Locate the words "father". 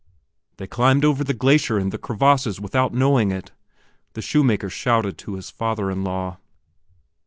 5.51-5.91